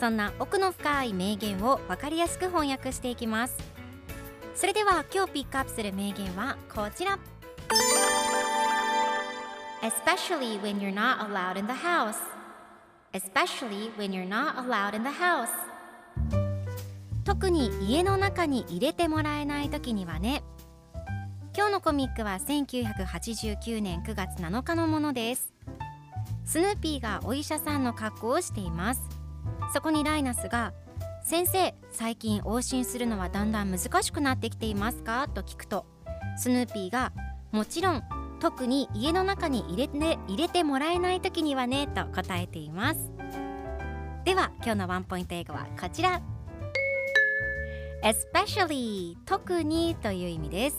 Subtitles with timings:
[0.00, 3.56] そんな奥の深い名言を分かりやすく翻訳していきます。
[4.54, 7.18] それでは今日ピックアップする名言はこちら。
[9.82, 12.16] Especially when you're not allowed in the house.
[13.12, 15.50] Especially when you're not allowed in the house.
[17.24, 20.42] 特に家の中に入れてもらえない時にはね。
[21.54, 25.52] 今日のコミックは1989年9月7日のものです。
[26.46, 29.19] スヌーピーがお医者さんの格好をしています。
[29.72, 30.72] そこにライナスが
[31.24, 35.86] 「先生最近往診するのはだんだん難しくなってきていますか?」と聞くと
[36.36, 37.12] スヌーピーが
[37.52, 38.02] 「もちろん
[38.40, 43.10] 特に家の中に入れ,、ね、入れてもらえない時にはね」と答えています。
[44.24, 46.20] では今日のワンポイント英語はこちら。
[48.02, 50.76] Especially 特にという意味です。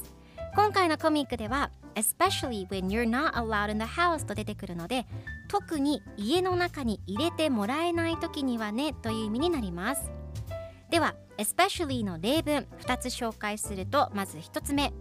[0.55, 5.05] 今回のコミックでは especially when you're not allowed in the house と出てくるので
[5.51, 10.09] 特に家の中に入れてもらえない時にはねという意味になります。
[10.89, 14.93] では especially の例文2つ紹介するとまず1つ目。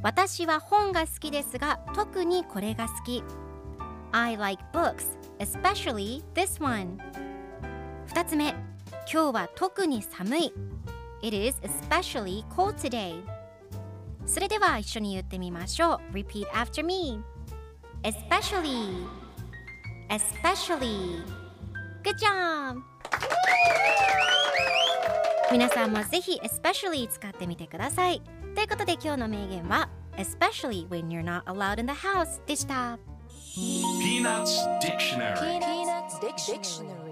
[0.00, 3.24] 私は本が好きですが特にこれが好き。
[4.12, 6.96] I like books especially this one.
[8.14, 8.50] 2つ目。
[9.12, 10.52] 今日は特に寒い。
[11.20, 13.20] It is especially cold today.
[14.24, 16.14] それでは一緒に言ってみましょう。
[16.14, 17.20] Repeat after me.
[18.04, 19.23] Especially.
[20.09, 21.23] Especially
[22.03, 22.81] Good job!
[25.51, 28.21] 皆さんもぜひ Especially 使ってみてください
[28.55, 32.97] ということで今日の名言は Especially when you're not allowed in the house でした
[33.55, 37.02] Peanuts Dictionary Peanuts Dictionary.